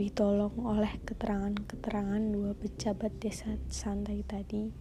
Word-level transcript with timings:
Ditolong 0.00 0.56
oleh 0.64 0.96
keterangan-keterangan 1.04 2.24
dua 2.32 2.56
pejabat 2.56 3.20
desa 3.20 3.60
santai 3.68 4.24
tadi, 4.24 4.72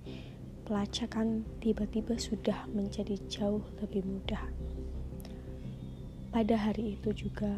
pelacakan 0.63 1.43
tiba-tiba 1.59 2.15
sudah 2.15 2.63
menjadi 2.71 3.19
jauh 3.27 3.59
lebih 3.83 4.07
mudah. 4.07 4.39
Pada 6.31 6.55
hari 6.55 6.95
itu 6.95 7.11
juga, 7.11 7.51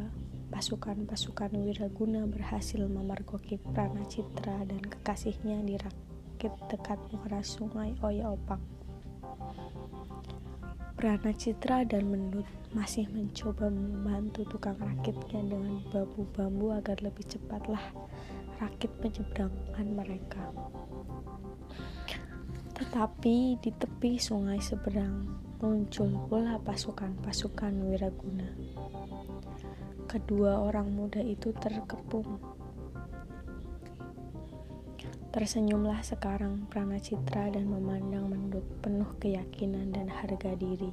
pasukan-pasukan 0.49 1.53
Wiraguna 1.61 2.25
berhasil 2.25 2.81
memergoki 2.81 3.61
Prana 3.61 4.09
Citra 4.09 4.65
dan 4.65 4.81
kekasihnya 4.81 5.61
di 5.61 5.77
rakit 5.77 6.57
dekat 6.65 6.97
muara 7.13 7.45
sungai 7.45 7.93
Oya 8.01 8.33
Opak. 8.33 8.80
Prana 11.01 11.33
Citra 11.33 11.81
dan 11.81 12.13
Mendut 12.13 12.45
masih 12.77 13.09
mencoba 13.09 13.73
membantu 13.73 14.45
tukang 14.45 14.77
rakitnya 14.77 15.41
dengan 15.49 15.81
bambu-bambu 15.89 16.77
agar 16.77 16.93
lebih 17.01 17.25
cepatlah 17.25 17.81
rakit 18.61 18.93
menyeberangkan 19.01 19.87
mereka. 19.97 20.53
Tetapi 22.77 23.57
di 23.65 23.73
tepi 23.73 24.21
sungai 24.21 24.61
seberang 24.61 25.25
muncul 25.57 26.21
pula 26.29 26.61
pasukan-pasukan 26.61 27.81
Wiraguna. 27.81 28.53
Kedua 30.05 30.69
orang 30.69 30.93
muda 30.93 31.25
itu 31.25 31.49
terkepung 31.57 32.50
Tersenyumlah 35.31 36.03
sekarang 36.03 36.67
Prana 36.67 36.99
Citra 36.99 37.55
dan 37.55 37.71
memandang 37.71 38.27
Mendut 38.27 38.67
penuh 38.83 39.07
keyakinan 39.15 39.95
dan 39.95 40.11
harga 40.11 40.59
diri. 40.59 40.91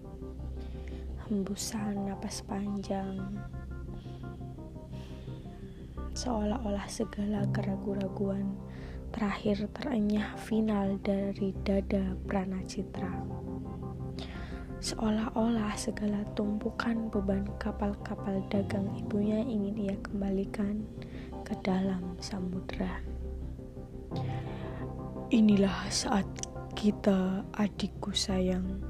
Hembusan 1.27 2.07
napas 2.07 2.47
panjang, 2.47 3.19
seolah-olah 6.15 6.87
segala 6.87 7.51
keraguan-raguan 7.51 8.55
terakhir 9.11 9.67
terenyah 9.75 10.39
final 10.39 11.03
dari 11.03 11.51
dada 11.67 12.15
Prana 12.23 12.63
Citra. 12.63 13.11
Seolah-olah 14.79 15.75
segala 15.75 16.23
tumpukan 16.39 17.11
beban 17.11 17.43
kapal-kapal 17.59 18.39
dagang 18.55 18.87
ibunya 18.95 19.43
ingin 19.43 19.91
ia 19.91 19.99
kembalikan 19.99 20.87
ke 21.43 21.59
dalam 21.67 22.15
samudera. 22.23 23.18
Inilah 25.29 25.93
saat 25.93 26.25
kita, 26.73 27.45
adikku 27.53 28.17
sayang. 28.17 28.81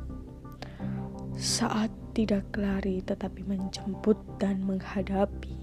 Saat 1.34 1.90
tidak 2.14 2.54
lari 2.54 3.02
tetapi 3.02 3.42
menjemput 3.42 4.14
dan 4.38 4.62
menghadapi. 4.62 5.58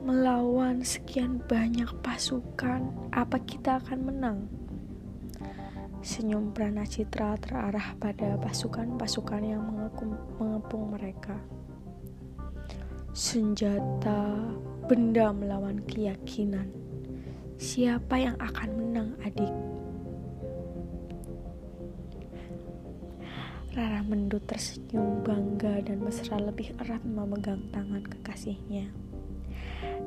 Melawan 0.00 0.80
sekian 0.80 1.44
banyak 1.44 1.92
pasukan, 2.00 2.88
apa 3.12 3.36
kita 3.36 3.84
akan 3.84 4.00
menang? 4.00 4.38
Senyum 6.00 6.56
Prana 6.56 6.88
Citra 6.88 7.36
terarah 7.36 8.00
pada 8.00 8.40
pasukan-pasukan 8.40 9.44
yang 9.44 9.60
mengepung, 9.60 10.16
mengepung 10.40 10.96
mereka. 10.96 11.36
Senjata, 13.12 14.40
benda 14.88 15.36
melawan 15.36 15.84
keyakinan 15.84 16.83
Siapa 17.64 18.20
yang 18.20 18.36
akan 18.36 18.70
menang, 18.76 19.16
adik? 19.24 19.48
Rara 23.72 24.04
Mendut 24.04 24.44
tersenyum 24.44 25.24
bangga 25.24 25.80
dan 25.80 26.04
mesra 26.04 26.36
lebih 26.44 26.76
erat 26.84 27.00
memegang 27.08 27.64
tangan 27.72 28.04
kekasihnya. 28.04 28.92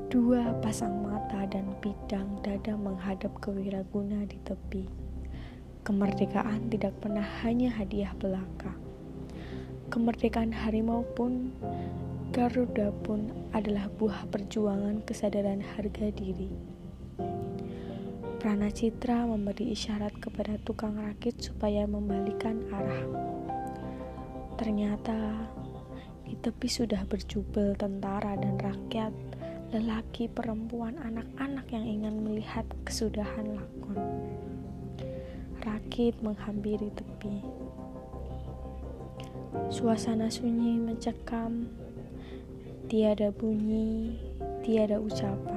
Dua 0.05 0.53
pasang 0.61 1.01
mata 1.01 1.49
dan 1.49 1.73
bidang 1.81 2.45
dada 2.45 2.77
menghadap 2.77 3.33
ke 3.41 3.49
Wiraguna 3.49 4.29
di 4.29 4.37
tepi. 4.45 4.85
Kemerdekaan 5.81 6.69
tidak 6.69 6.93
pernah 7.01 7.25
hanya 7.41 7.73
hadiah 7.73 8.13
belaka. 8.21 8.77
Kemerdekaan 9.89 10.53
harimau 10.53 11.01
pun, 11.17 11.49
Garuda 12.29 12.93
pun 13.01 13.33
adalah 13.49 13.89
buah 13.97 14.29
perjuangan 14.29 15.01
kesadaran 15.09 15.65
harga 15.73 16.13
diri. 16.13 16.76
Prana 18.47 18.71
Citra 18.71 19.27
memberi 19.27 19.75
isyarat 19.75 20.23
kepada 20.23 20.55
tukang 20.63 20.95
rakit 20.95 21.35
supaya 21.35 21.83
membalikan 21.83 22.63
arah. 22.71 23.03
Ternyata 24.55 25.51
di 26.23 26.31
tepi 26.39 26.71
sudah 26.71 27.03
berjubel 27.11 27.75
tentara 27.75 28.39
dan 28.39 28.55
rakyat, 28.55 29.11
lelaki, 29.75 30.31
perempuan, 30.31 30.95
anak-anak 30.95 31.67
yang 31.75 31.91
ingin 31.91 32.23
melihat 32.23 32.63
kesudahan 32.87 33.51
lakon. 33.51 33.99
Rakit 35.67 36.15
menghampiri 36.23 36.87
tepi. 36.95 37.43
Suasana 39.67 40.31
sunyi 40.31 40.79
mencekam, 40.79 41.67
tiada 42.87 43.27
bunyi, 43.27 44.15
tiada 44.63 45.03
ucapan. 45.03 45.56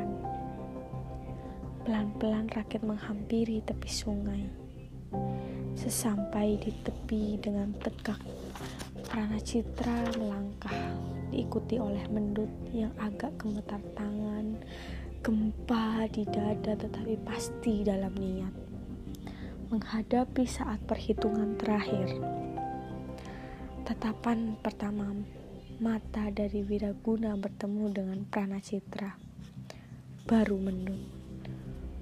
Pelan-pelan 1.81 2.45
rakyat 2.53 2.85
menghampiri 2.85 3.65
tepi 3.65 3.89
sungai. 3.89 4.45
Sesampai 5.73 6.61
di 6.61 6.77
tepi 6.85 7.41
dengan 7.41 7.73
tegak, 7.81 8.21
Prana 9.09 9.41
Citra 9.41 10.13
melangkah, 10.21 10.77
diikuti 11.33 11.81
oleh 11.81 12.05
Mendut 12.13 12.53
yang 12.77 12.93
agak 13.01 13.33
gemetar 13.41 13.81
tangan, 13.97 14.61
gempa 15.25 16.05
di 16.13 16.29
dada 16.29 16.77
tetapi 16.77 17.17
pasti 17.25 17.81
dalam 17.81 18.13
niat. 18.13 18.53
Menghadapi 19.73 20.45
saat 20.45 20.85
perhitungan 20.85 21.57
terakhir. 21.57 22.13
Tatapan 23.89 24.61
pertama 24.61 25.17
mata 25.81 26.29
dari 26.29 26.61
Wiraguna 26.61 27.41
bertemu 27.41 27.85
dengan 27.89 28.19
Prana 28.29 28.61
Citra. 28.61 29.17
Baru 30.29 30.61
Mendut. 30.61 31.20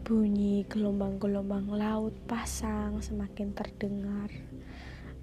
Bunyi 0.09 0.65
gelombang-gelombang 0.65 1.69
laut 1.69 2.17
pasang 2.25 2.97
semakin 3.05 3.53
terdengar. 3.53 4.33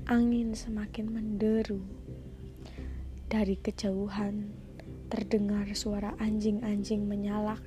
Angin 0.05 0.53
semakin 0.53 1.09
menderu. 1.09 1.81
Dari 3.25 3.57
kejauhan 3.57 4.53
terdengar 5.09 5.65
suara 5.73 6.13
anjing-anjing 6.21 7.01
menyalak. 7.01 7.65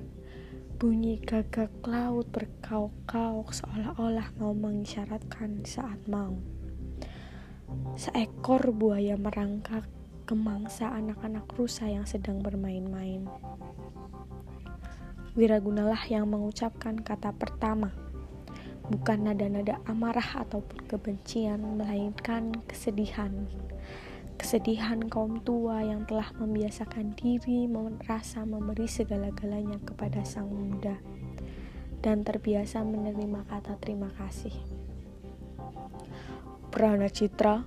Bunyi 0.79 1.19
gagak 1.19 1.83
laut 1.83 2.31
berkauk-kauk 2.31 3.51
seolah-olah 3.51 4.31
mau 4.39 4.55
mengisyaratkan 4.55 5.67
saat 5.67 5.99
mau. 6.07 6.39
Seekor 7.99 8.71
buaya 8.71 9.19
merangkak 9.19 9.83
ke 10.23 10.39
mangsa 10.39 10.95
anak-anak 10.95 11.51
rusa 11.51 11.83
yang 11.83 12.07
sedang 12.07 12.39
bermain-main. 12.39 13.27
Wiragunalah 15.37 16.09
yang 16.09 16.29
mengucapkan 16.29 16.97
kata 16.97 17.33
pertama. 17.33 17.93
Bukan 18.89 19.29
nada-nada 19.29 19.77
amarah 19.85 20.41
ataupun 20.41 20.89
kebencian, 20.89 21.61
melainkan 21.77 22.55
kesedihan. 22.65 23.45
Kesedihan 24.39 25.05
kaum 25.05 25.43
tua 25.43 25.83
yang 25.83 26.07
telah 26.07 26.31
membiasakan 26.39 27.13
diri 27.13 27.69
merasa 27.69 28.47
memberi 28.47 28.87
segala-galanya 28.87 29.77
kepada 29.83 30.23
sang 30.23 30.49
muda 30.49 30.97
dan 31.99 32.23
terbiasa 32.23 32.83
menerima 32.83 33.43
kata 33.47 33.75
terima 33.79 34.07
kasih. 34.15 34.55
Prana 36.71 37.11
Citra, 37.11 37.65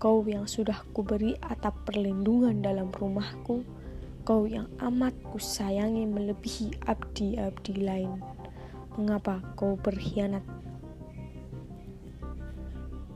kau 0.00 0.24
yang 0.24 0.48
sudah 0.48 0.86
kuberi 0.94 1.36
atap 1.42 1.84
perlindungan 1.84 2.62
dalam 2.64 2.88
rumahku, 2.88 3.66
Kau 4.28 4.44
yang 4.44 4.68
amat 4.84 5.16
kusayangi 5.32 6.04
melebihi 6.04 6.84
abdi-abdi 6.84 7.80
lain. 7.80 8.20
Mengapa 9.00 9.40
kau 9.56 9.80
berkhianat? 9.80 10.44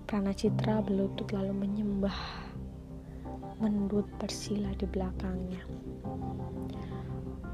Prana 0.08 0.32
Citra 0.32 0.80
berlutut 0.80 1.28
lalu 1.36 1.52
menyembah. 1.52 2.16
Mendut 3.60 4.08
bersila 4.16 4.72
di 4.80 4.88
belakangnya. 4.88 5.60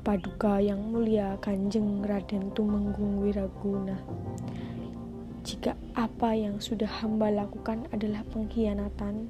Paduka 0.07 0.63
yang 0.63 0.95
mulia 0.95 1.35
Kanjeng 1.43 2.07
Raden 2.07 2.55
Tumenggung 2.55 3.27
Wiraguna. 3.27 3.99
Jika 5.43 5.75
apa 5.99 6.31
yang 6.31 6.63
sudah 6.63 7.03
hamba 7.03 7.35
lakukan 7.35 7.91
adalah 7.91 8.23
pengkhianatan, 8.31 9.27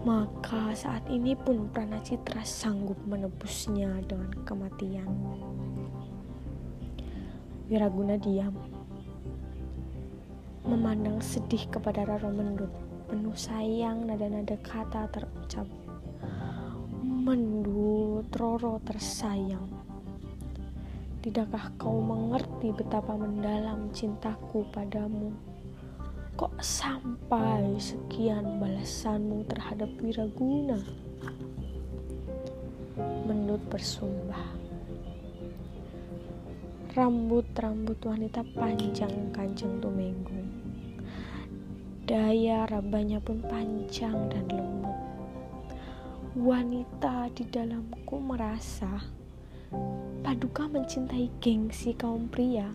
maka 0.00 0.72
saat 0.72 1.04
ini 1.12 1.36
pun 1.36 1.68
Prana 1.68 2.00
Citra 2.00 2.40
sanggup 2.40 2.96
menebusnya 3.04 4.00
dengan 4.08 4.32
kematian. 4.48 5.10
Wiraguna 7.68 8.16
diam, 8.16 8.56
memandang 10.64 11.20
sedih 11.20 11.68
kepada 11.68 12.08
Raro 12.08 12.32
Mendut, 12.32 12.72
penuh 13.06 13.36
sayang 13.36 14.08
nada-nada 14.08 14.56
kata 14.64 15.06
terucap. 15.12 15.68
Mendut 17.00 18.26
Roro 18.36 18.80
tersayang 18.82 19.80
Tidakkah 21.20 21.76
kau 21.76 22.00
mengerti 22.00 22.72
betapa 22.72 23.12
mendalam 23.12 23.92
cintaku 23.92 24.64
padamu? 24.72 25.49
Kok 26.40 26.56
sampai 26.56 27.76
sekian 27.76 28.64
balasanmu 28.64 29.44
terhadap 29.44 29.92
Wiraguna? 30.00 30.80
Mendut 33.28 33.60
bersumpah 33.68 34.48
Rambut-rambut 36.96 38.00
wanita 38.08 38.40
panjang 38.56 39.12
kanjeng 39.36 39.84
Tumenggung 39.84 40.48
Daya 42.08 42.64
rabanya 42.72 43.20
pun 43.20 43.44
panjang 43.44 44.16
dan 44.32 44.48
lembut. 44.48 44.96
Wanita 46.40 47.28
di 47.36 47.44
dalamku 47.52 48.16
merasa 48.16 48.96
Paduka 50.24 50.72
mencintai 50.72 51.28
gengsi 51.36 51.92
kaum 51.92 52.32
pria. 52.32 52.72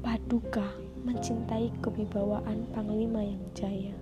Paduka 0.00 0.83
mencintai 1.04 1.68
kewibawaan 1.84 2.64
panglima 2.72 3.20
yang 3.20 3.44
jaya. 3.52 3.92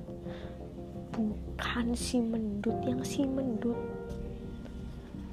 Bukan 1.12 1.92
si 1.98 2.22
mendut 2.22 2.78
yang 2.86 3.02
si 3.02 3.26
mendut. 3.26 3.76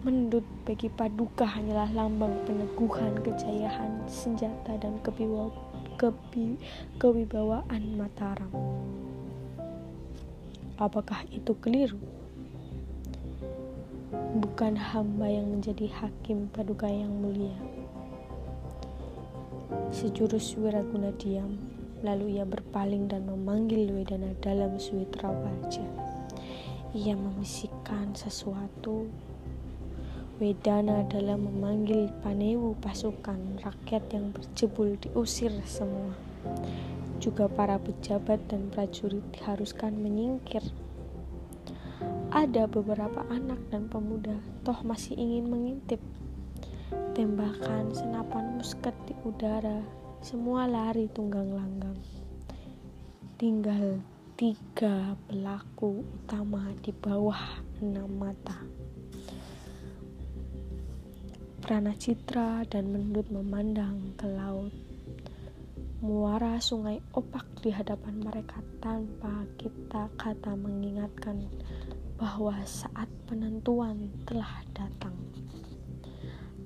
Mendut 0.01 0.43
bagi 0.65 0.89
Paduka 0.89 1.45
hanyalah 1.45 1.93
lambang 1.93 2.33
peneguhan 2.43 3.21
kejayaan 3.21 4.03
senjata 4.09 4.75
dan 4.81 4.97
kewibawaan 5.05 5.69
kebi, 5.99 6.55
kewibawaan 6.95 7.83
Mataram. 7.99 8.49
Apakah 10.79 11.27
itu 11.27 11.51
keliru? 11.59 11.99
Bukan 14.39 14.79
hamba 14.79 15.27
yang 15.27 15.51
menjadi 15.51 15.91
hakim 15.91 16.47
paduka 16.55 16.87
yang 16.87 17.11
mulia. 17.19 17.78
Sejurus 19.89 20.53
Wiraguna 20.53 21.09
diam, 21.17 21.57
lalu 22.05 22.37
ia 22.37 22.45
berpaling 22.45 23.09
dan 23.09 23.25
memanggil 23.25 23.89
Wedana 23.89 24.37
dalam 24.37 24.77
suitra 24.77 25.33
wajah. 25.33 25.89
Ia 26.93 27.17
membisikkan 27.17 28.13
sesuatu 28.13 29.09
Wedana 30.37 31.09
dalam 31.09 31.49
memanggil 31.49 32.13
Panewu 32.21 32.77
pasukan 32.79 33.65
rakyat 33.65 34.13
yang 34.13 34.29
berjebul 34.29 34.93
diusir 35.01 35.51
semua. 35.65 36.13
Juga 37.17 37.49
para 37.49 37.81
pejabat 37.81 38.45
dan 38.45 38.69
prajurit 38.69 39.25
diharuskan 39.33 39.97
menyingkir. 39.97 40.61
Ada 42.29 42.69
beberapa 42.69 43.25
anak 43.33 43.57
dan 43.73 43.89
pemuda 43.89 44.37
toh 44.61 44.79
masih 44.85 45.17
ingin 45.17 45.49
mengintip. 45.49 45.99
Tembakan 47.19 47.91
senapan 47.91 48.55
musket 48.55 48.95
di 49.03 49.11
udara, 49.27 49.83
semua 50.23 50.63
lari 50.71 51.11
tunggang 51.11 51.51
langgang. 51.51 51.99
Tinggal 53.35 53.99
tiga 54.39 55.19
pelaku 55.27 55.99
utama 55.99 56.71
di 56.79 56.95
bawah 56.95 57.59
enam 57.83 58.07
mata. 58.23 58.55
Prana 61.59 61.91
Citra 61.99 62.63
dan 62.71 62.87
Mendut 62.87 63.27
memandang 63.27 64.15
ke 64.15 64.23
laut. 64.23 64.71
Muara 65.99 66.55
sungai 66.63 67.03
opak 67.11 67.59
di 67.59 67.75
hadapan 67.75 68.15
mereka 68.15 68.63
tanpa 68.79 69.43
kita 69.59 70.07
kata 70.15 70.55
mengingatkan 70.55 71.51
bahwa 72.15 72.55
saat 72.63 73.11
penentuan 73.27 74.07
telah 74.23 74.63
datang. 74.71 75.18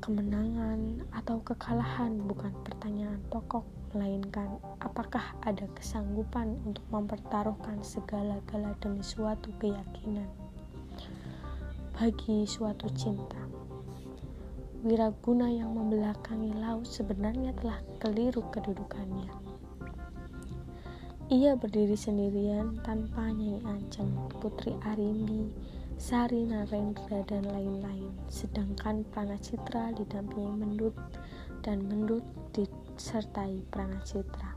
Kemenangan 0.04 1.00
atau 1.16 1.40
kekalahan 1.48 2.28
bukan 2.28 2.52
pertanyaan 2.68 3.24
pokok, 3.32 3.64
melainkan 3.96 4.60
apakah 4.84 5.32
ada 5.48 5.64
kesanggupan 5.80 6.60
untuk 6.68 6.84
mempertaruhkan 6.92 7.80
segala-gala 7.80 8.76
demi 8.84 9.00
suatu 9.00 9.48
keyakinan. 9.64 10.28
Bagi 11.96 12.44
suatu 12.44 12.92
cinta, 12.92 13.40
Wiraguna 14.84 15.48
yang 15.48 15.72
membelakangi 15.72 16.52
laut 16.52 16.84
sebenarnya 16.84 17.56
telah 17.64 17.80
keliru 18.04 18.44
kedudukannya. 18.52 19.32
Ia 21.32 21.56
berdiri 21.56 21.96
sendirian 21.96 22.76
tanpa 22.84 23.32
Nyai 23.32 23.64
Ancem, 23.72 24.12
Putri 24.44 24.76
Arimbi, 24.84 25.48
Sari 26.04 26.44
Narendra, 26.44 27.24
dan 27.24 27.48
lain-lain. 27.48 28.12
Sedangkan 28.28 29.08
Pranacitra 29.08 29.96
didampingi 29.96 30.52
Mendut 30.52 30.92
dan 31.64 31.80
Mendut 31.88 32.28
disertai 32.52 33.64
Pranacitra. 33.72 34.52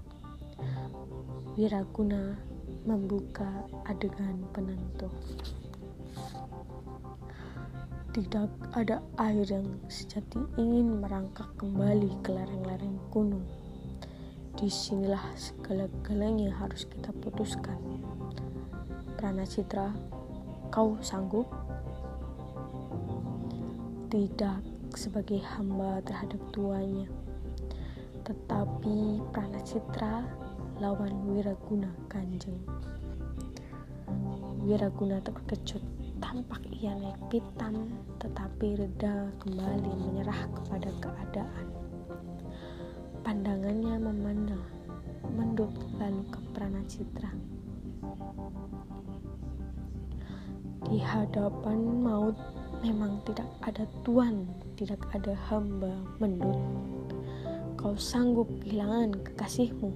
Wiraguna 1.54 2.34
membuka 2.82 3.46
adegan 3.86 4.42
penentu 4.50 5.06
tidak 8.10 8.48
ada 8.72 9.04
air 9.20 9.44
yang 9.44 9.76
sejati 9.92 10.40
ingin 10.56 11.04
merangkak 11.04 11.52
kembali 11.60 12.10
ke 12.24 12.32
lereng-lereng 12.32 12.96
gunung. 13.12 13.44
Di 14.56 14.72
sinilah 14.72 15.20
segala-galanya 15.36 16.48
harus 16.56 16.88
kita 16.88 17.12
putuskan. 17.20 17.76
Prana 19.20 19.44
Citra, 19.44 19.92
kau 20.70 20.98
sanggup? 21.02 21.46
Tidak 24.12 24.58
sebagai 24.94 25.42
hamba 25.42 26.00
terhadap 26.06 26.40
tuanya, 26.54 27.10
tetapi 28.24 29.20
Prana 29.34 29.60
Citra 29.60 30.24
lawan 30.80 31.12
Wiraguna 31.28 31.90
Kanjeng. 32.08 32.62
Wiraguna 34.66 35.20
terkejut 35.22 35.84
Tampak 36.16 36.64
ia 36.72 36.96
naik 36.96 37.28
pitam, 37.28 37.92
tetapi 38.16 38.80
reda 38.80 39.28
kembali 39.44 39.92
menyerah 40.00 40.48
kepada 40.48 40.88
keadaan. 40.96 41.66
Pandangannya 43.20 44.00
memandang, 44.00 44.64
menduk 45.36 45.76
lalu 46.00 46.24
ke 46.32 46.40
Pranacitra. 46.56 47.28
Di 50.86 51.02
hadapan 51.02 51.82
maut 51.98 52.38
memang 52.78 53.18
tidak 53.26 53.50
ada 53.66 53.82
tuan, 54.06 54.46
tidak 54.78 55.02
ada 55.10 55.34
hamba 55.50 55.90
mendut. 56.22 56.54
Kau 57.74 57.98
sanggup 57.98 58.46
kehilangan 58.62 59.18
kekasihmu. 59.26 59.90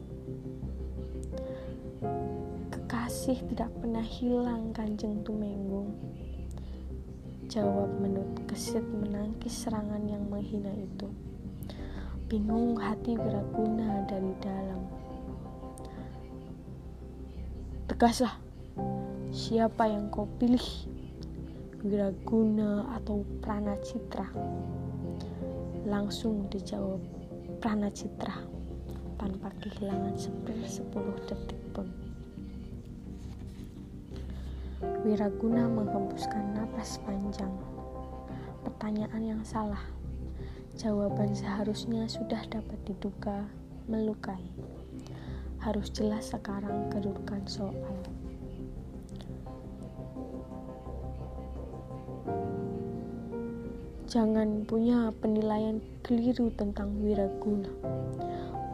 Kekasih 2.74 3.38
tidak 3.54 3.70
pernah 3.78 4.02
hilang 4.02 4.74
kanjeng 4.74 5.22
Tumenggung. 5.22 5.94
Jawab 7.46 7.94
menut 8.02 8.26
kesit 8.50 8.82
menangkis 8.82 9.66
serangan 9.66 10.02
yang 10.10 10.26
menghina 10.26 10.74
itu. 10.74 11.06
Bingung 12.26 12.74
hati 12.78 13.14
Wiraguna 13.14 14.10
dari 14.10 14.34
dalam. 14.42 14.82
Tegaslah, 17.86 18.49
siapa 19.30 19.86
yang 19.86 20.10
kau 20.10 20.26
pilih? 20.42 20.62
Wiraguna 21.86 22.98
atau 22.98 23.22
Prana 23.38 23.78
Citra? 23.78 24.26
Langsung 25.86 26.50
dijawab 26.50 26.98
Prana 27.62 27.86
Citra 27.94 28.42
tanpa 29.22 29.54
kehilangan 29.62 30.18
sepersepuluh 30.18 31.14
detik 31.30 31.62
pun. 31.70 31.86
Wiraguna 35.06 35.70
menghembuskan 35.70 36.58
napas 36.58 36.98
panjang. 37.06 37.54
Pertanyaan 38.66 39.22
yang 39.22 39.42
salah. 39.46 39.80
Jawaban 40.74 41.38
seharusnya 41.38 42.10
sudah 42.10 42.42
dapat 42.50 42.82
diduga 42.82 43.46
melukai. 43.86 44.42
Harus 45.62 45.86
jelas 45.94 46.34
sekarang 46.34 46.90
kedudukan 46.90 47.46
soal. 47.46 47.94
Jangan 54.10 54.66
punya 54.66 55.14
penilaian 55.22 55.78
keliru 56.02 56.50
tentang 56.58 56.98
Wiraguna. 56.98 57.70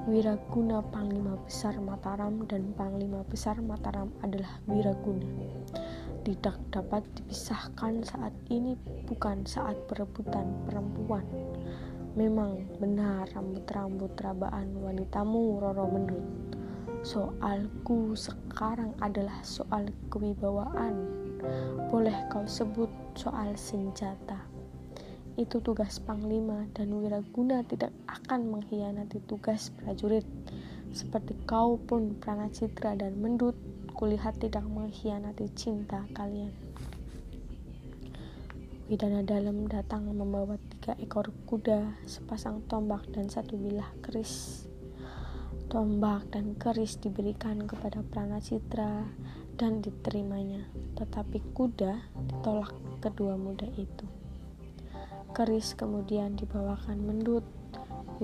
Wiraguna 0.08 0.80
Panglima 0.80 1.36
Besar 1.44 1.76
Mataram 1.76 2.48
dan 2.48 2.72
Panglima 2.72 3.20
Besar 3.28 3.60
Mataram 3.60 4.08
adalah 4.24 4.56
Wiraguna 4.64 5.28
tidak 6.26 6.58
dapat 6.74 7.06
dipisahkan 7.14 8.02
saat 8.02 8.34
ini 8.50 8.74
bukan 9.06 9.46
saat 9.46 9.78
perebutan 9.86 10.50
perempuan. 10.66 11.22
Memang 12.18 12.66
benar 12.82 13.30
rambut-rambut 13.30 14.10
rabaan 14.18 14.74
wanitamu 14.82 15.62
Roro 15.62 15.86
Mendut. 15.86 16.26
Soalku 17.06 18.18
sekarang 18.18 18.90
adalah 18.98 19.38
soal 19.46 19.86
kewibawaan. 20.10 20.98
Boleh 21.94 22.26
kau 22.26 22.42
sebut 22.42 22.90
soal 23.14 23.54
senjata. 23.54 24.55
Itu 25.36 25.60
tugas 25.60 26.00
panglima 26.00 26.64
dan 26.72 26.96
wiraguna 26.96 27.60
tidak 27.60 27.92
akan 28.08 28.56
mengkhianati 28.56 29.20
tugas 29.28 29.68
prajurit. 29.68 30.24
Seperti 30.96 31.36
kau 31.44 31.76
pun 31.76 32.16
Pranacitra 32.16 32.96
dan 32.96 33.20
Mendut, 33.20 33.52
kulihat 33.92 34.40
tidak 34.40 34.64
mengkhianati 34.64 35.52
cinta 35.52 36.08
kalian. 36.16 36.56
Widana 38.88 39.20
dalam 39.20 39.68
datang 39.68 40.08
membawa 40.08 40.56
tiga 40.72 40.96
ekor 40.96 41.28
kuda, 41.44 42.00
sepasang 42.08 42.64
tombak 42.64 43.04
dan 43.12 43.28
satu 43.28 43.60
bilah 43.60 43.92
keris. 44.00 44.64
Tombak 45.68 46.32
dan 46.32 46.56
keris 46.56 46.96
diberikan 46.96 47.68
kepada 47.68 48.00
Pranacitra 48.00 49.04
dan 49.60 49.84
diterimanya, 49.84 50.64
tetapi 50.96 51.44
kuda 51.52 52.08
ditolak 52.24 52.72
kedua 53.04 53.36
muda 53.36 53.68
itu. 53.76 54.15
Keris 55.36 55.76
kemudian 55.76 56.32
dibawakan 56.32 56.96
Mendut, 56.96 57.44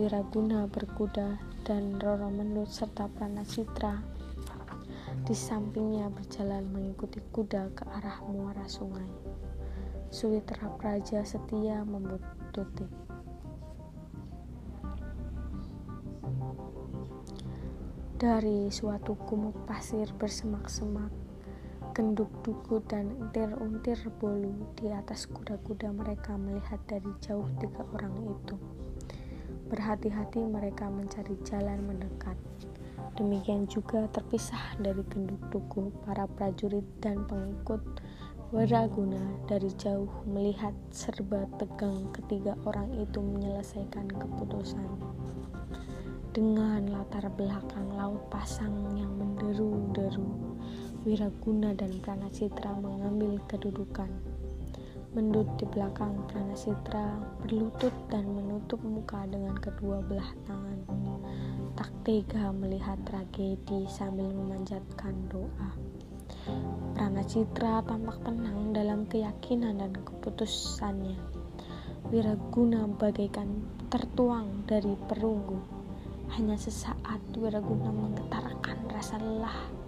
Wiraguna 0.01 0.65
berkuda, 0.65 1.37
dan 1.61 2.01
Roro 2.01 2.33
Mendut 2.33 2.73
serta 2.73 3.05
Pranacitra 3.05 4.01
di 5.29 5.37
sampingnya 5.37 6.09
berjalan 6.09 6.65
mengikuti 6.73 7.21
kuda 7.21 7.69
ke 7.77 7.85
arah 7.85 8.17
muara 8.33 8.65
sungai. 8.65 9.05
Suwitra 10.09 10.73
Praja 10.81 11.21
setia 11.21 11.85
membututi. 11.85 12.89
Dari 18.17 18.73
suatu 18.73 19.21
gumuk 19.21 19.69
pasir 19.69 20.09
bersemak-semak, 20.17 21.22
Kenduk 21.93 22.33
duku 22.41 22.81
dan 22.89 23.13
untir-untir 23.21 24.01
bolu 24.17 24.57
di 24.81 24.89
atas 24.89 25.29
kuda-kuda 25.29 25.93
mereka 25.93 26.41
melihat 26.41 26.81
dari 26.89 27.13
jauh 27.21 27.45
tiga 27.61 27.85
orang 27.93 28.17
itu. 28.33 28.57
Berhati-hati 29.69 30.41
mereka 30.41 30.89
mencari 30.89 31.37
jalan 31.45 31.85
mendekat. 31.85 32.41
Demikian 33.21 33.69
juga 33.69 34.09
terpisah 34.09 34.81
dari 34.81 35.05
kenduk 35.05 35.41
duku 35.53 35.93
para 36.09 36.25
prajurit 36.25 36.85
dan 37.05 37.29
pengikut 37.29 37.85
Waraguna 38.53 39.49
dari 39.49 39.73
jauh 39.81 40.13
melihat 40.29 40.77
serba 40.93 41.49
tegang 41.57 42.13
ketiga 42.13 42.53
orang 42.69 42.85
itu 43.01 43.17
menyelesaikan 43.17 44.13
keputusan. 44.13 44.93
Dengan 46.37 46.85
latar 46.93 47.33
belakang 47.33 47.97
laut 47.97 48.29
pasang 48.29 48.93
yang 48.93 49.09
menderu-deru, 49.17 50.53
Wiraguna 51.03 51.75
dan 51.75 51.99
Pranacitra 51.99 52.79
mengambil 52.79 53.43
kedudukan. 53.51 54.07
Mendut 55.19 55.51
di 55.59 55.67
belakang 55.67 56.15
Pranacitra 56.31 57.19
berlutut 57.43 57.91
dan 58.07 58.23
menutup 58.31 58.79
muka 58.87 59.27
dengan 59.27 59.59
kedua 59.59 59.99
belah 60.07 60.31
tangan. 60.47 60.79
Tak 61.75 61.91
tega 62.07 62.55
melihat 62.55 63.03
tragedi 63.03 63.83
sambil 63.91 64.31
memanjatkan 64.31 65.27
doa. 65.27 65.75
Pranacitra 66.95 67.83
tampak 67.83 68.23
tenang 68.23 68.71
dalam 68.71 69.03
keyakinan 69.11 69.83
dan 69.83 69.99
keputusannya. 70.07 71.19
Wiraguna 72.15 72.87
bagaikan 72.87 73.67
tertuang 73.91 74.63
dari 74.71 74.95
perunggu. 75.11 75.59
Hanya 76.39 76.55
sesaat 76.55 77.19
Wiraguna 77.35 77.91
menggetarkan 77.91 78.87
rasa 78.87 79.19
lelah 79.19 79.82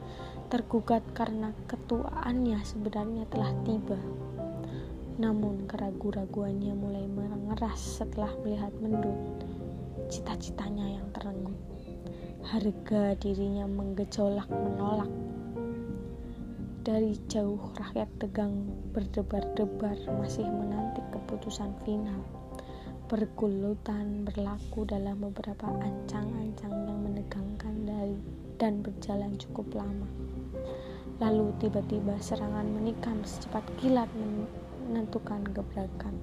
tergugat 0.55 1.03
karena 1.19 1.51
ketuaannya 1.67 2.63
sebenarnya 2.63 3.27
telah 3.27 3.51
tiba. 3.67 3.99
Namun 5.19 5.67
keraguan-raguannya 5.67 6.79
mulai 6.79 7.11
mengeras 7.11 7.99
setelah 7.99 8.31
melihat 8.47 8.71
mendut 8.79 9.19
cita-citanya 10.07 11.03
yang 11.03 11.11
terenggut. 11.11 11.59
Harga 12.47 13.19
dirinya 13.19 13.67
menggejolak 13.67 14.47
menolak. 14.47 15.11
Dari 16.87 17.19
jauh 17.27 17.75
rakyat 17.75 18.15
tegang 18.23 18.55
berdebar-debar 18.95 19.99
masih 20.23 20.47
menanti 20.47 21.03
keputusan 21.11 21.75
final. 21.83 22.23
Pergulutan 23.11 24.23
berlaku 24.23 24.87
dalam 24.87 25.19
beberapa 25.19 25.67
ancang-ancang 25.83 26.75
yang 26.87 26.99
menegangkan 27.03 27.75
dari 27.83 28.15
dan 28.55 28.81
berjalan 28.87 29.35
cukup 29.35 29.67
lama. 29.75 30.07
Lalu 31.23 31.55
tiba-tiba 31.63 32.19
serangan 32.19 32.67
menikam 32.67 33.23
secepat 33.23 33.63
kilat 33.79 34.11
menentukan 34.89 35.47
gebrakan. 35.55 36.19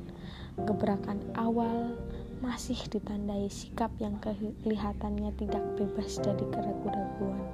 Gebrakan 0.68 1.24
awal 1.40 1.96
masih 2.42 2.78
ditandai 2.90 3.48
sikap 3.48 3.94
yang 4.02 4.18
kelihatannya 4.20 5.32
tidak 5.38 5.64
bebas 5.78 6.20
dari 6.20 6.46
keraguan-raguan. 6.50 7.46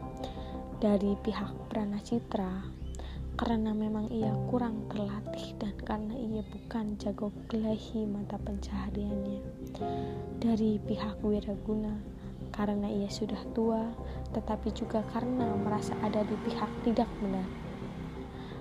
Dari 0.77 1.17
pihak 1.25 1.53
Pranacitra, 1.73 2.61
karena 3.37 3.69
memang 3.69 4.09
ia 4.09 4.33
kurang 4.49 4.89
terlatih 4.89 5.53
dan 5.61 5.77
karena 5.85 6.17
ia 6.17 6.41
bukan 6.41 6.97
jago 6.97 7.29
kelahi 7.45 8.09
mata 8.09 8.41
pencahariannya. 8.41 9.41
Dari 10.41 10.81
pihak 10.81 11.21
Wiraguna, 11.21 11.97
karena 12.49 12.89
ia 12.89 13.09
sudah 13.13 13.37
tua, 13.53 13.93
tetapi 14.37 14.69
juga 14.69 15.01
karena 15.09 15.49
merasa 15.57 15.97
ada 16.05 16.21
di 16.21 16.37
pihak 16.45 16.69
tidak 16.85 17.09
benar. 17.17 17.49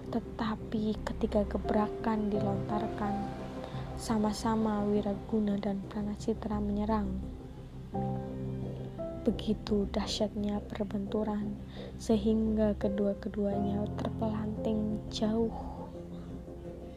Tetapi 0.09 0.97
ketika 1.05 1.45
gebrakan 1.45 2.33
dilontarkan, 2.33 3.13
sama-sama 4.01 4.89
Wiraguna 4.89 5.61
dan 5.61 5.85
Pranacitra 5.93 6.57
menyerang. 6.65 7.21
Begitu 9.29 9.85
dahsyatnya 9.93 10.65
perbenturan, 10.65 11.53
sehingga 12.01 12.73
kedua-keduanya 12.81 13.85
terpelanting 14.01 14.97
jauh. 15.13 15.53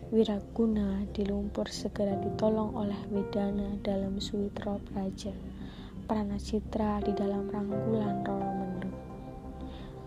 Wiraguna 0.09 1.03
dilumpur 1.11 1.67
segera 1.67 2.15
ditolong 2.15 2.79
oleh 2.79 2.97
Widana 3.11 3.75
dalam 3.83 4.23
Suwitra 4.23 4.79
Praja. 4.87 5.35
Pranacitra 6.09 6.97
di 7.05 7.13
dalam 7.13 7.45
rangkulan 7.53 8.25
Mendut. 8.25 8.48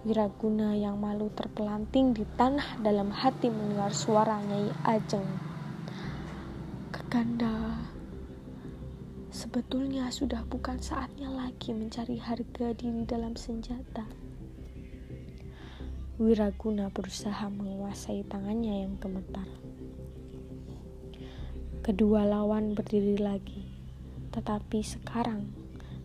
Wiraguna 0.03 0.75
yang 0.75 0.99
malu 0.99 1.31
terpelanting 1.31 2.11
di 2.11 2.27
tanah 2.35 2.83
dalam 2.83 3.15
hati 3.15 3.47
mendengar 3.47 3.95
suara 3.95 4.43
Nyai 4.43 4.75
Ajeng. 4.83 5.31
Kekanda, 6.91 7.79
sebetulnya 9.31 10.11
sudah 10.11 10.43
bukan 10.51 10.83
saatnya 10.83 11.31
lagi 11.31 11.71
mencari 11.71 12.19
harga 12.19 12.75
diri 12.75 13.07
dalam 13.07 13.39
senjata. 13.39 14.03
Wiraguna 16.19 16.91
berusaha 16.91 17.47
menguasai 17.47 18.27
tangannya 18.27 18.83
yang 18.83 18.99
gemetar. 18.99 19.47
Kedua 21.87 22.27
lawan 22.27 22.75
berdiri 22.75 23.23
lagi, 23.23 23.71
tetapi 24.35 24.83
sekarang 24.83 25.62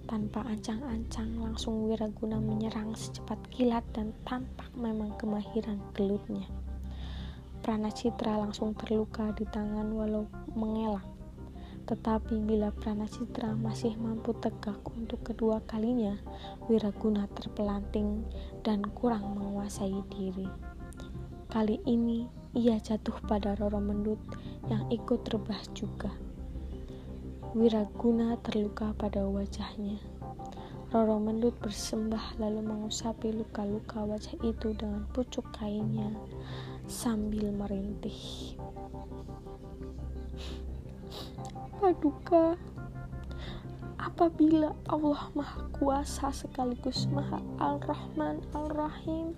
tanpa 0.07 0.39
ancang-ancang 0.47 1.35
langsung 1.35 1.83
Wiraguna 1.83 2.39
menyerang 2.39 2.95
secepat 2.95 3.35
kilat 3.51 3.83
dan 3.91 4.15
tampak 4.23 4.71
memang 4.79 5.11
kemahiran 5.19 5.83
gelutnya. 5.91 6.47
Pranacitra 7.59 8.39
langsung 8.39 8.71
terluka 8.79 9.35
di 9.35 9.43
tangan 9.43 9.91
walau 9.91 10.23
mengelak. 10.55 11.03
Tetapi 11.87 12.39
bila 12.47 12.71
Pranacitra 12.71 13.51
masih 13.59 13.99
mampu 13.99 14.31
tegak 14.39 14.79
untuk 14.95 15.23
kedua 15.27 15.59
kalinya, 15.67 16.15
Wiraguna 16.71 17.27
terpelanting 17.35 18.23
dan 18.63 18.87
kurang 18.95 19.35
menguasai 19.35 19.99
diri. 20.15 20.47
Kali 21.51 21.79
ini 21.83 22.27
ia 22.55 22.79
jatuh 22.79 23.19
pada 23.27 23.55
Roro 23.59 23.79
Mendut 23.83 24.19
yang 24.71 24.87
ikut 24.91 25.27
rebah 25.27 25.59
juga. 25.75 26.26
Wiraguna 27.55 28.35
terluka 28.43 28.91
pada 28.99 29.23
wajahnya. 29.23 30.03
Roro 30.91 31.15
Mendut 31.15 31.55
bersembah 31.63 32.35
lalu 32.43 32.59
mengusapi 32.59 33.31
luka-luka 33.31 34.03
wajah 34.03 34.35
itu 34.43 34.75
dengan 34.75 35.07
pucuk 35.15 35.47
kainnya 35.55 36.11
sambil 36.91 37.55
merintih. 37.55 38.19
Paduka, 41.79 42.59
apabila 43.95 44.75
Allah 44.91 45.31
Maha 45.31 45.71
Kuasa 45.71 46.35
sekaligus 46.35 47.07
Maha 47.07 47.39
Al-Rahman 47.63 48.43
Al-Rahim, 48.51 49.31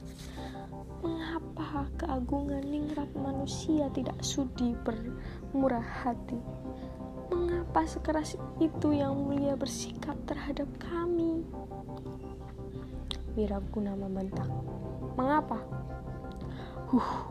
mengapa 1.05 1.85
keagungan 2.01 2.65
ningrat 2.65 3.13
manusia 3.13 3.85
tidak 3.93 4.17
sudi 4.25 4.73
bermurah 4.81 5.85
hati? 6.01 6.41
Mengapa 7.69 7.85
sekeras 7.85 8.33
itu 8.57 8.97
yang 8.97 9.13
mulia 9.13 9.53
bersikap 9.53 10.17
terhadap 10.25 10.65
kami? 10.81 11.45
Wiraguna 13.37 13.93
membentak. 13.93 14.49
Mengapa? 15.13 15.61
Huh, 16.89 17.29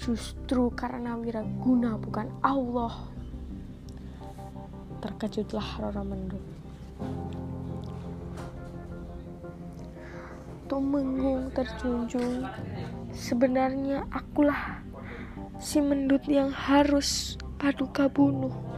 justru 0.00 0.72
karena 0.72 1.20
Wiraguna 1.20 2.00
bukan 2.00 2.32
Allah. 2.40 3.12
Terkejutlah 5.04 5.68
Roro 5.84 6.00
Mendut. 6.00 6.44
Tumenggung 10.64 11.52
terjunjung, 11.52 12.48
sebenarnya 13.12 14.08
akulah 14.08 14.80
si 15.60 15.84
mendut 15.84 16.24
yang 16.24 16.48
harus 16.48 17.36
paduka 17.60 18.08
bunuh. 18.08 18.69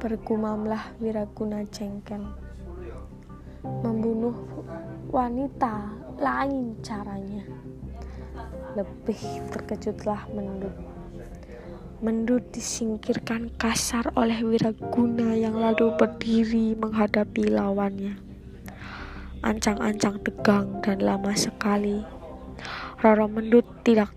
Bergumamlah 0.00 0.96
Wiraguna 0.96 1.60
cengkel. 1.68 2.24
Membunuh 3.60 4.32
wanita 5.12 5.92
lain 6.16 6.80
caranya. 6.80 7.44
Lebih 8.80 9.20
terkejutlah 9.52 10.24
Mendut. 10.32 10.72
Mendut 12.00 12.40
disingkirkan 12.48 13.52
kasar 13.60 14.08
oleh 14.16 14.40
Wiraguna 14.40 15.36
yang 15.36 15.60
lalu 15.60 15.92
berdiri 16.00 16.72
menghadapi 16.80 17.52
lawannya. 17.52 18.16
Ancang-ancang 19.44 20.24
tegang 20.24 20.80
dan 20.80 21.04
lama 21.04 21.36
sekali. 21.36 22.00
Roro 23.04 23.28
Mendut 23.28 23.68
tidak 23.84 24.16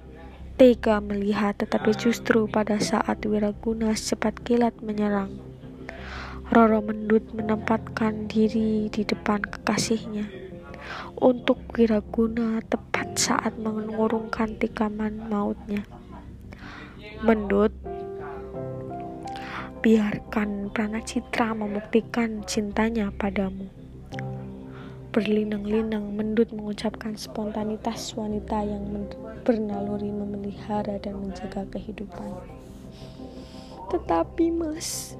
tega 0.55 1.03
melihat 1.03 1.59
tetapi 1.59 1.91
justru 1.91 2.47
pada 2.47 2.79
saat 2.79 3.19
Wiraguna 3.27 3.91
secepat 3.91 4.39
kilat 4.47 4.79
menyerang. 4.79 5.52
Roro 6.53 6.85
Mendut 6.85 7.33
menempatkan 7.33 8.29
diri 8.29 8.85
di 8.85 9.01
depan 9.01 9.41
kekasihnya 9.41 10.29
untuk 11.17 11.57
Wiraguna 11.73 12.61
tepat 12.69 13.17
saat 13.17 13.57
mengurungkan 13.57 14.61
tikaman 14.61 15.33
mautnya. 15.33 15.81
Mendut, 17.25 17.73
biarkan 19.81 20.69
Pranacitra 20.69 21.57
membuktikan 21.57 22.45
cintanya 22.45 23.09
padamu. 23.09 23.73
Berlinang-linang, 25.09 26.13
Mendut 26.13 26.53
mengucapkan 26.53 27.17
spontanitas 27.17 28.13
wanita 28.13 28.61
yang 28.61 29.09
bernaluri 29.41 30.13
memelihara 30.13 31.01
dan 31.01 31.17
menjaga 31.17 31.65
kehidupan. 31.73 32.29
Tetapi 33.89 34.53
mas, 34.53 35.17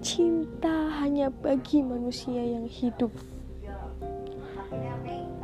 cinta 0.00 0.90
hanya 1.02 1.30
bagi 1.30 1.82
manusia 1.82 2.40
yang 2.40 2.66
hidup 2.68 3.10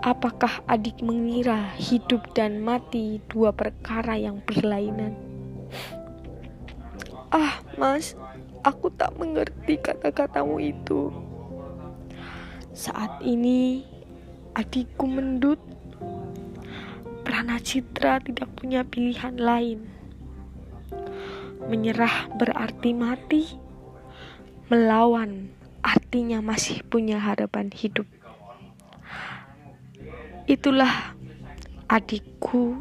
Apakah 0.04 0.60
adik 0.68 1.00
mengira 1.00 1.72
hidup 1.80 2.36
dan 2.36 2.60
mati 2.60 3.24
dua 3.32 3.56
perkara 3.56 4.20
yang 4.20 4.36
berlainan? 4.44 5.16
Ah, 7.32 7.64
Mas, 7.80 8.12
aku 8.60 8.92
tak 8.92 9.16
mengerti 9.16 9.80
kata-katamu 9.80 10.60
itu. 10.60 11.08
Saat 12.76 13.24
ini, 13.24 13.80
adikku 14.52 15.08
mendut. 15.08 15.56
Prana 17.24 17.56
Citra 17.56 18.20
tidak 18.20 18.52
punya 18.60 18.84
pilihan 18.84 19.40
lain. 19.40 19.88
Menyerah 21.64 22.28
berarti 22.36 22.92
mati. 22.92 23.63
Melawan 24.72 25.52
artinya 25.84 26.40
masih 26.40 26.80
punya 26.88 27.20
harapan 27.20 27.68
hidup. 27.68 28.08
Itulah 30.48 31.12
adikku 31.84 32.80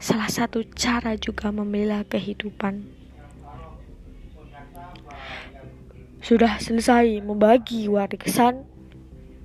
salah 0.00 0.32
satu 0.32 0.64
cara 0.72 1.20
juga 1.20 1.52
membela 1.52 2.00
kehidupan. 2.08 2.88
Sudah 6.24 6.56
selesai 6.56 7.20
membagi 7.20 7.84
warisan, 7.88 8.64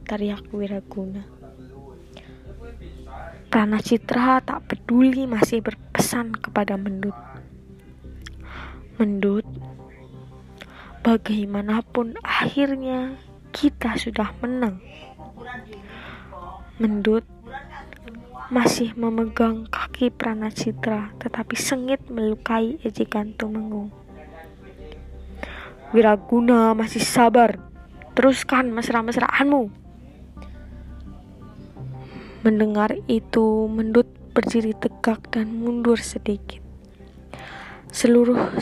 teriak 0.07 0.47
Wiraguna. 0.55 1.27
Prana 3.51 3.79
Citra 3.79 4.43
tak 4.43 4.67
peduli 4.67 5.27
masih 5.27 5.63
berpesan 5.63 6.35
kepada 6.35 6.75
Mendut. 6.75 7.15
Mendut, 8.99 9.47
bagaimanapun 11.05 12.17
akhirnya 12.25 13.13
kita 13.53 13.93
sudah 13.93 14.33
menang. 14.41 14.81
Mendut 16.81 17.21
masih 18.49 18.97
memegang 18.97 19.69
kaki 19.69 20.09
Prana 20.09 20.49
Citra, 20.49 21.13
tetapi 21.21 21.53
sengit 21.53 22.01
melukai 22.09 22.81
ejekan 22.81 23.37
Tumenggung. 23.37 23.93
Wiraguna 25.93 26.73
masih 26.73 27.05
sabar. 27.05 27.61
Teruskan 28.17 28.73
mesra-mesraanmu. 28.73 29.69
Mendengar 32.41 32.97
itu, 33.05 33.69
Mendut 33.69 34.09
berdiri 34.33 34.73
tegak 34.73 35.29
dan 35.29 35.53
mundur 35.53 36.01
sedikit. 36.01 36.63
Seluruh 37.93 38.57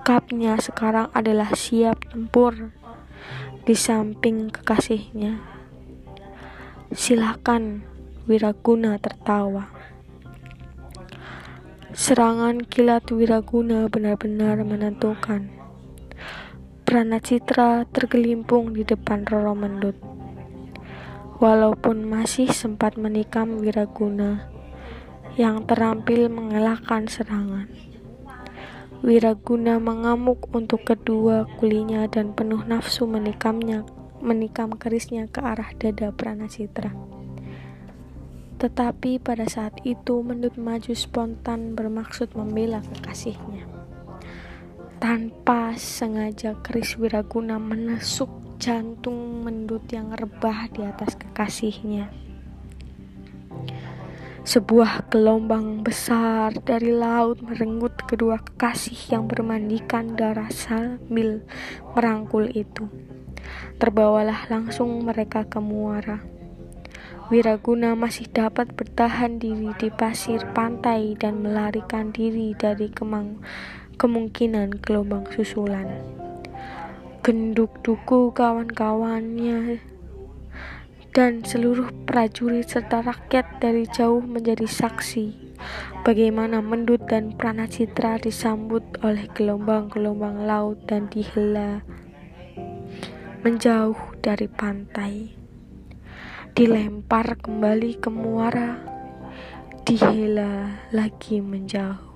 sekapnya 0.00 0.56
sekarang 0.56 1.12
adalah 1.12 1.52
siap 1.52 2.08
tempur 2.08 2.72
di 3.68 3.76
samping 3.76 4.48
kekasihnya. 4.48 5.36
Silakan 6.88 7.84
Wiraguna 8.24 8.96
tertawa. 8.96 9.68
Serangan 11.92 12.64
kilat 12.64 13.12
Wiraguna 13.12 13.92
benar-benar 13.92 14.64
menentukan. 14.64 15.52
Citra 17.20 17.84
tergelimpung 17.92 18.72
di 18.72 18.88
depan 18.88 19.28
Roro 19.28 19.52
Mendut. 19.52 20.00
Walaupun 21.44 22.08
masih 22.08 22.48
sempat 22.48 22.96
menikam 22.96 23.60
Wiraguna 23.60 24.48
yang 25.36 25.68
terampil 25.68 26.32
mengelakkan 26.32 27.04
serangan. 27.04 27.89
Wiraguna 29.00 29.80
mengamuk 29.80 30.52
untuk 30.52 30.84
kedua 30.84 31.48
kulinya 31.56 32.04
dan 32.04 32.36
penuh 32.36 32.60
nafsu 32.68 33.08
menikamnya, 33.08 33.88
menikam 34.20 34.76
kerisnya 34.76 35.24
ke 35.24 35.40
arah 35.40 35.72
dada 35.80 36.12
Citra. 36.44 36.92
Tetapi 38.60 39.16
pada 39.24 39.48
saat 39.48 39.80
itu 39.88 40.20
Mendut 40.20 40.60
maju 40.60 40.92
spontan 40.92 41.72
bermaksud 41.72 42.36
membela 42.36 42.84
kekasihnya. 42.84 43.64
Tanpa 45.00 45.80
sengaja 45.80 46.60
keris 46.60 47.00
Wiraguna 47.00 47.56
menusuk 47.56 48.28
jantung 48.60 49.48
Mendut 49.48 49.88
yang 49.88 50.12
rebah 50.12 50.68
di 50.68 50.84
atas 50.84 51.16
kekasihnya. 51.16 52.12
Sebuah 54.40 55.12
gelombang 55.12 55.84
besar 55.84 56.56
dari 56.64 56.96
laut 56.96 57.44
merenggut 57.44 57.92
kedua 58.08 58.40
kekasih 58.40 59.12
yang 59.12 59.28
bermandikan 59.28 60.16
darah 60.16 60.48
sambil 60.48 61.44
merangkul 61.92 62.48
itu. 62.48 62.88
Terbawalah 63.76 64.48
langsung 64.48 65.04
mereka 65.04 65.44
ke 65.44 65.60
muara. 65.60 66.24
Wiraguna 67.28 67.92
masih 67.92 68.32
dapat 68.32 68.72
bertahan 68.72 69.36
diri 69.36 69.76
di 69.76 69.92
pasir 69.92 70.40
pantai 70.56 71.20
dan 71.20 71.44
melarikan 71.44 72.08
diri 72.08 72.56
dari 72.56 72.88
kemang 72.88 73.44
kemungkinan 74.00 74.80
gelombang 74.80 75.28
susulan. 75.36 76.00
Genduk 77.20 77.84
duku 77.84 78.32
kawan-kawannya 78.32 79.89
dan 81.10 81.42
seluruh 81.42 81.90
prajurit 82.06 82.66
serta 82.70 83.02
rakyat 83.02 83.62
dari 83.62 83.86
jauh 83.90 84.22
menjadi 84.22 84.66
saksi 84.66 85.56
bagaimana 86.06 86.62
Mendut 86.64 87.04
dan 87.06 87.34
Pranacitra 87.34 88.16
disambut 88.18 88.82
oleh 89.02 89.26
gelombang-gelombang 89.34 90.46
laut 90.46 90.78
dan 90.86 91.10
dihela 91.10 91.82
menjauh 93.40 93.96
dari 94.20 94.46
pantai 94.46 95.40
dilempar 96.50 97.38
kembali 97.38 98.02
ke 98.02 98.10
muara, 98.10 98.82
dihela 99.86 100.82
lagi 100.90 101.38
menjauh. 101.38 102.10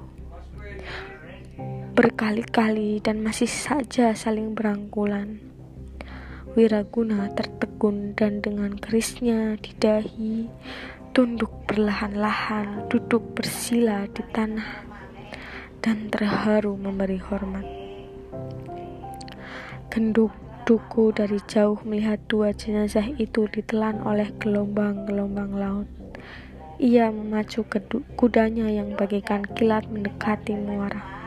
Berkali-kali 1.94 2.98
dan 2.98 3.22
masih 3.22 3.46
saja 3.46 4.10
saling 4.12 4.52
berangkulan. 4.52 5.53
Wiraguna 6.54 7.34
tertegun 7.34 8.14
dan 8.14 8.38
dengan 8.38 8.78
kerisnya 8.78 9.58
di 9.58 9.74
dahi, 9.74 10.46
tunduk 11.10 11.50
perlahan-lahan, 11.66 12.86
duduk 12.86 13.34
bersila 13.34 14.06
di 14.06 14.22
tanah, 14.30 14.86
dan 15.82 16.06
terharu 16.14 16.78
memberi 16.78 17.18
hormat. 17.18 17.66
Genduk 19.90 20.30
Duku 20.64 21.12
dari 21.12 21.36
jauh 21.44 21.76
melihat 21.84 22.16
dua 22.24 22.56
jenazah 22.56 23.04
itu 23.20 23.44
ditelan 23.52 24.00
oleh 24.00 24.32
gelombang-gelombang 24.40 25.52
laut. 25.60 25.88
Ia 26.80 27.12
memacu 27.12 27.68
kudanya 28.16 28.72
yang 28.72 28.96
bagaikan 28.96 29.44
kilat 29.44 29.84
mendekati 29.92 30.56
muara. 30.56 31.23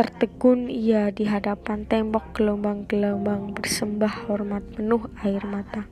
Tertegun 0.00 0.72
ia 0.72 1.12
di 1.12 1.28
hadapan 1.28 1.84
tembok 1.84 2.32
gelombang-gelombang 2.32 3.52
bersembah 3.52 4.32
hormat 4.32 4.64
penuh 4.72 5.04
air 5.20 5.44
mata. 5.44 5.84